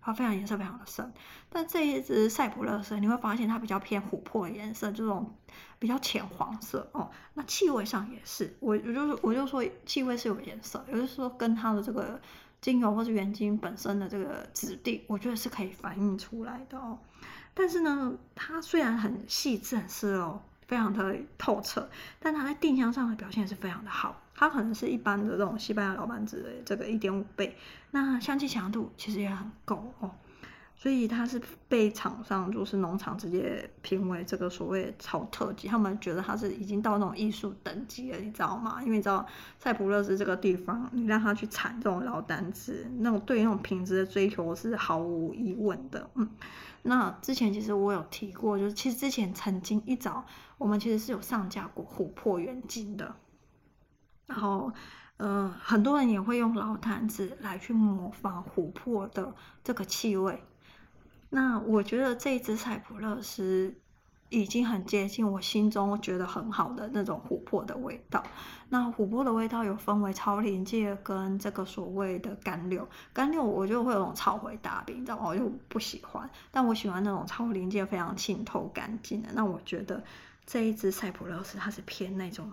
[0.00, 1.12] 它非常颜色非常的深，
[1.48, 5.34] 但这一支塞浦路斯你会发现它比较偏琥珀的颜色，这种
[5.78, 7.10] 比较浅黄色哦。
[7.34, 12.20] 那气味上也是，我我就是我就说气味是有颜色，也就是说跟它的这个
[12.60, 16.98] 精油或是原精本身的这个质地，我觉得是可以反映出来的哦。
[17.54, 20.40] 但是呢，它虽然很细致很湿哦。
[20.70, 21.90] 非常的透彻，
[22.20, 27.54] 但它在定香上的表现是非常的好，它可能是一般的这种西班牙劳丹子的这个一点五倍，
[27.90, 30.10] 那香气强度其实也很够哦，
[30.74, 31.38] 所以它是
[31.68, 38.78] 被厂商就是农场直接评为这个所谓超特级，他们觉得它是已经到那种艺术等级了，你知道吗？
[38.82, 39.26] 因为你知道
[39.58, 46.26] 塞浦路斯这个地方，你让它去产这种老单子，那种对那种品质的追求是毫无疑问的，嗯。
[46.82, 50.24] 那之前其实我有提过，就是其实之前曾经一早
[50.56, 53.14] 我们其实是有上架过琥珀原精的，
[54.30, 54.72] 然后
[55.18, 60.42] 呃很多人也会用老坛子来去模仿琥珀的这个气味。
[61.28, 63.74] 那我觉得这一支塞浦勒斯。
[64.32, 68.22] 已经很接近我心中觉得很好的那种琥珀的味道。
[68.68, 72.88] 那琥珀的味道有分为超临界跟这个所谓的干柳。
[73.12, 75.24] 干柳我就会有种超回大饼，你知道吗？
[75.26, 76.30] 我就不喜欢。
[76.52, 79.30] 但我喜欢那种超临界非常清透干净的。
[79.34, 80.00] 那我觉得
[80.50, 82.50] 这一支塞浦路斯它是偏那种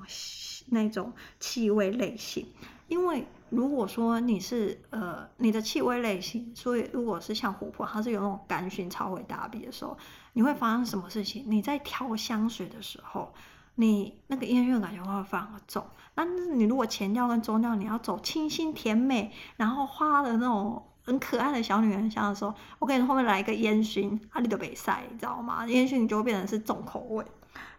[0.68, 2.45] 那种气味类型，
[2.88, 3.26] 因为。
[3.50, 9.98] 如果说你是呃你的气味类型，所以如果是像琥珀，它是有那种干熏超回大笔的时候，
[10.34, 11.45] 你会发生什么事情？
[11.48, 13.34] 你在调香水的时候，
[13.76, 15.82] 你那个烟熏感觉会非常重。
[16.14, 25.66] 但是你如果前调跟中调你要走清新甜美，然后花的那种很可爱的小女人香的时候，我给你后面来一个烟熏，阿里的北塞，你知道吗？
[25.68, 27.26] 烟熏你就会变成是重口味。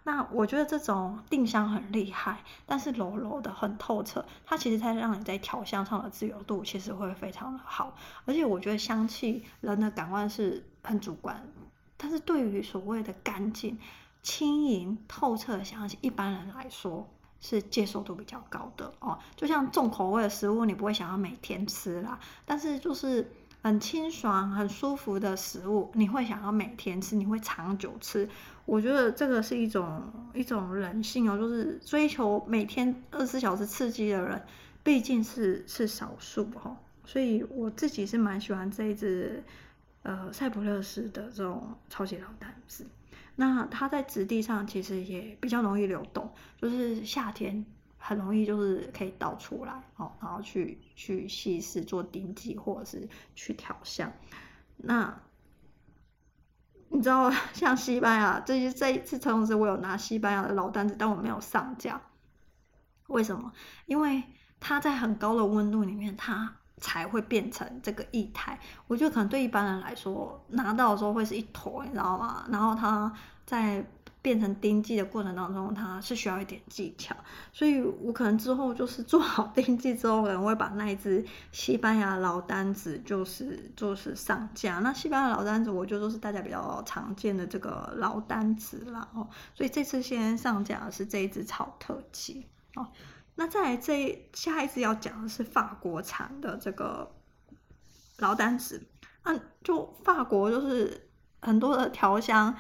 [0.05, 7.95] 那我觉得这种定香很厉害，但是柔柔的很透彻，它其实才让你在调香上的自由度其实会非常的好。
[8.25, 11.43] 而且我觉得香气人的感官是很主观，
[11.97, 13.79] 但是对于所谓的干净、
[14.23, 17.07] 轻盈、透彻的香气，一般人来说
[17.41, 19.19] 是接受度比较高的哦。
[19.37, 23.31] 就像重口味的食物，你不会想要每天吃啦，但是就是。
[23.61, 28.31] 很清爽、很舒服的食物，你会想要每天吃，你会长久吃。
[28.69, 34.43] 我觉得这个是一种一种人性哦，就是追求每天二十四小时刺激的人，
[34.85, 36.77] 毕竟是是少数哦。
[37.07, 39.43] 所以我自己是蛮喜欢这一只
[40.03, 42.87] 呃塞普勒斯的这种超级老单子。
[43.37, 47.65] 那它在质地上其实也比较容易流动，就是夏天
[47.97, 54.13] 很容易就是可以倒出来哦，然后去去稀释做丁剂或者是去调香。
[54.77, 55.19] 那
[56.91, 62.01] 你知道像西班牙这些这一次同时我有拿西班牙的老单子，但我没有上架，
[63.09, 63.53] 为什么？
[63.87, 64.23] 因为
[64.59, 72.45] 它在很高的温度里面，它才会变成这个液态，我觉得可能对一般人来说，拿到的时候会是一坨，你知道吗？
[72.49, 73.13] 然后它
[73.45, 73.85] 在
[74.29, 77.17] 变成丁剂的过程当中，它是需要一点技巧，
[77.51, 84.81] 所以我可能之后就是做好 丁剂之后，可能会把那一支西班牙老单子就是就是上架。
[84.81, 92.87] 那西班牙老单子，我觉得都是大家比较常见的这个老单子啦哦，所以这次先上架的是这一支草特级哦。
[93.35, 97.11] 那再来这下一支要讲的是法国产的这个
[98.19, 98.87] 老单子，
[99.23, 99.33] 啊，
[99.65, 101.09] 就法国就是
[101.41, 102.55] 很多的调香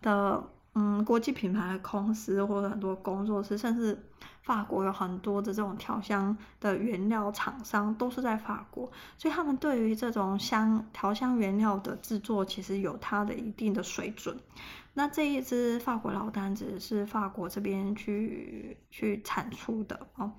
[0.00, 0.42] 的，
[0.74, 4.02] 嗯，国际品牌的公司或者很多工作室，甚至
[4.42, 14.38] 法国有很多的这种调香的原料厂商都是在法国，所以他们对于这种香调香原料的制作，其实有它的一定的水准。
[14.94, 20.32] 那这一支法国老单子是法国这边去去产出的哦。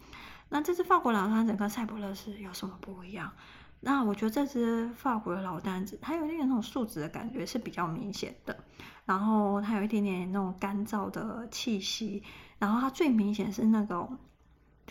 [0.49, 3.31] 那这支法国老单子跟赛普勒斯有什么不一样？
[3.79, 8.63] 那我觉得这支法国的老单子，它有一点那种树脂的感觉是比较明显的，
[9.05, 12.23] 然后它有一点点那种干燥的气息，
[12.57, 14.17] 然后它最明显是那种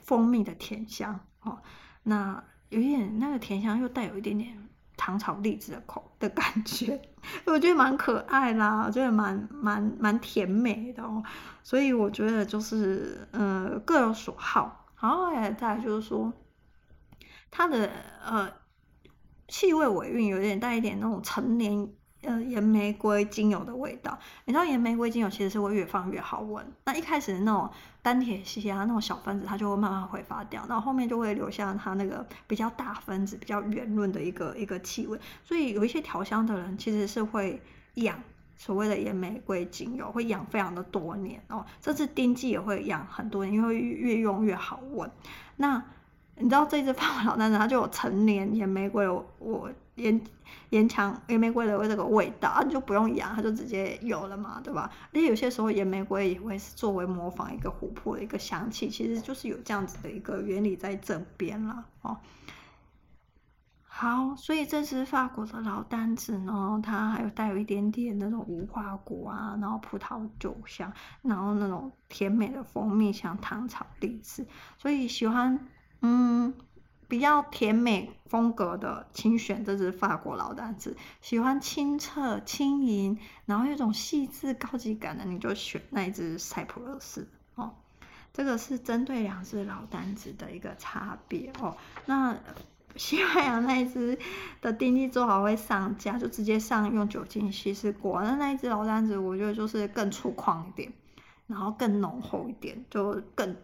[0.02, 1.60] 蜂蜜的甜香哦。
[2.02, 4.68] 那有一点那个甜香又带有一点点。
[4.94, 7.00] 糖炒栗子的口的感觉，
[7.46, 11.20] 我觉得蛮可爱啦，我觉得蛮蛮蛮甜美的哦，
[11.64, 16.32] 所以我觉得就是呃各有所好，然后也再来就是说
[17.50, 17.90] 它的
[18.24, 18.48] 呃
[19.48, 21.88] 气味尾韵有点带一点那种陈年。
[22.22, 26.64] 呃，岩玫瑰精油的味道，你知道岩玫瑰精油其实是会越放越好闻。
[26.84, 27.68] 那一开始那种
[28.00, 35.18] 单萜烯啊，那种小分子，它就会慢慢挥发掉，然后后面就会留下它那个比较大分子、比较圆润的一个一个气味。
[35.44, 37.60] 所以有一些调香的人其实是会
[37.94, 38.16] 养
[38.56, 41.66] 所谓的岩玫瑰精油，会养非常的多年哦。
[41.80, 45.10] 这次丁剂也会养很多年，因为越用越好闻。
[45.56, 45.82] 那
[46.36, 50.20] 你知道这支法国老单子，它就有陈年岩玫瑰，我岩
[50.70, 54.90] 岩墙岩玫瑰的这个味道，啊，你就不用养，它就直接有了嘛，对吧？
[55.12, 62.16] 而且有些时候岩玫瑰也会是作为模仿一个琥珀的一个香气，其实就是有这样子的一个原理在这边了哦。
[63.82, 70.90] 好，所以这支法国的老单子呢，它还有带有一点点那种无花果啊，然后葡萄酒香，
[71.20, 74.46] 然后那种甜美的蜂蜜香，糖炒栗子，
[74.78, 75.68] 所以喜欢。
[76.04, 76.52] 嗯，
[77.12, 80.96] 比较甜美风格的，请选这支法国老单子。
[81.20, 87.74] 喜欢清澈轻盈，然后有一种细致高级感的，你就选那一只赛普勒斯哦。
[88.32, 91.76] 这个是针对两只老单子的一个差别哦。
[92.06, 92.34] 那
[92.96, 94.18] 西班牙那一只
[94.62, 98.22] 的丁剂做好会上架，就直接上用酒精稀释过。
[98.22, 100.90] 那那一只老单子，我觉得就是更粗犷一点，
[101.46, 103.54] 然后更浓厚一点，就更。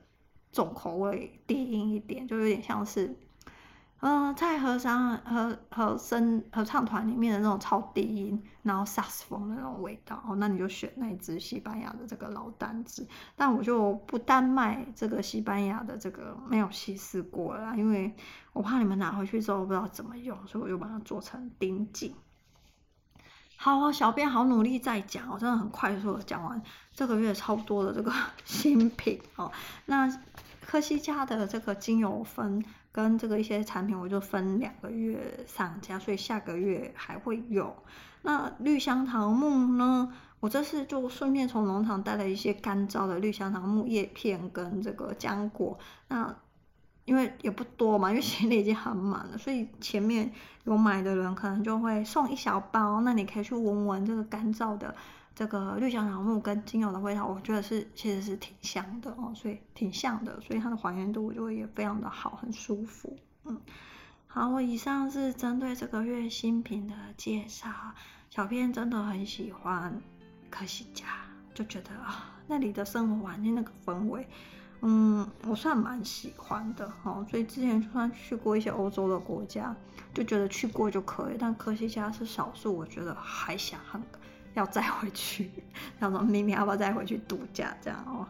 [0.50, 3.14] 重口味低音一点，就有点像是，
[4.00, 10.22] 呃，在合唱合合声合唱团里面的那种超低音，然后萨克斯风的那种味道。
[10.28, 13.08] 哦，那你就选那支西班牙的这个老单子。
[13.34, 18.14] 但我就不单卖这个西班牙的这个没有稀释过了啦，因为
[18.52, 22.14] 我怕你们拿回去之后不知道怎么用，所以我就把它做成丁剂。
[23.56, 26.62] 好啊，小编好努力在讲，我真的很快速的讲完
[26.94, 28.12] 这个月超多的这个
[28.44, 29.50] 新品哦。
[29.86, 30.08] 那
[30.64, 32.64] 科西嘉的这个精油分
[32.98, 37.72] 跟这个一些产品，我就分两个月上架，所以下个月还会有。
[38.22, 45.78] 那绿香桃木呢，我这次就顺便从农场带了一些干燥的绿香桃木叶片跟这个浆果。
[46.08, 46.34] 那
[47.04, 50.32] 因为也不多嘛，因为 行李已经很满了，所以前面
[50.64, 54.92] 有买的人可能就会送一小包，那你可以去闻闻这个干燥的
[55.38, 63.16] 这个绿香桃木跟精油的味道，我觉得是其实是挺香的哦，所以挺像的，所以它的还原度就会也非常的好，很舒服。
[63.44, 63.56] 嗯，
[64.26, 67.70] 好，我以上是针对这个月新品的介绍，
[68.30, 69.96] 小编真的很喜欢
[70.50, 71.06] 科西嘉，
[71.54, 74.26] 就觉得啊，那里的生活环境那个氛围。
[74.80, 79.72] 嗯，我算蛮喜欢的哦，所以之前就算去过一些欧洲的国家，
[80.12, 81.36] 就觉得去过就可以。
[81.38, 84.02] 但科西嘉是少数，我觉得还想很
[84.54, 85.50] 要再回去，
[86.00, 88.26] 他说明年要不要再回去度假这样哦。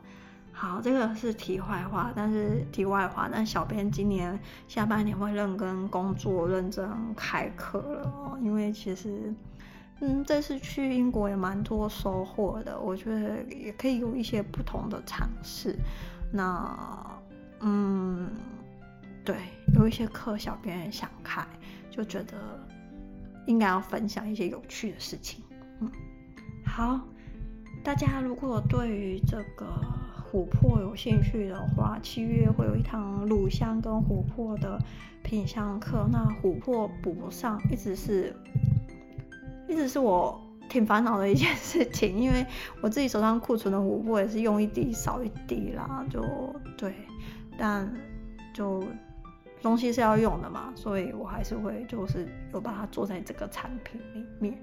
[0.53, 8.39] 好，这个是题外话，但是题外话，但小编今年下半年会认真工作，认真开课了哦。
[8.43, 9.33] 因为其实，
[10.01, 15.79] 嗯，这次去英国也蛮多收获的，我觉得也可以有一些不同的尝试。
[16.33, 16.77] 那，
[17.61, 18.29] 嗯，
[19.25, 19.37] 对，
[19.77, 21.47] 有一些课小编也想开，
[21.89, 22.35] 就觉得
[23.47, 25.45] 应该要分享一些有趣的事情。
[25.81, 25.89] 嗯，
[26.69, 27.01] 好，
[27.83, 29.67] 大家如果对于这个。
[30.31, 34.79] 琥珀有兴趣的话，七月会有一堂乳香跟琥珀的
[35.23, 36.07] 品香课。
[36.13, 38.37] 那琥珀补不上，一直是，
[39.67, 40.39] 一直是我
[40.69, 42.45] 挺烦恼的一件事情，因为
[42.83, 46.23] 我自己手上库存的琥珀也是用一滴少一滴啦，就
[46.77, 46.93] 对，
[47.57, 47.91] 但
[48.53, 48.85] 就
[49.63, 54.59] 东西是要用的嘛，所以我还是会就是有把它做在这个产品里面。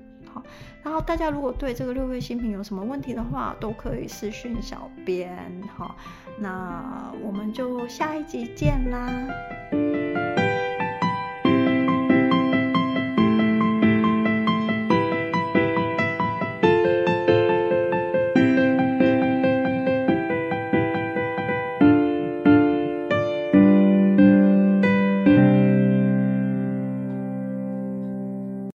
[0.84, 5.38] 然后大家如果对这个六月新品有什么问题的话，都可以私讯小编。
[5.78, 5.96] 哈，
[6.40, 9.12] 那我们就下一集见啦。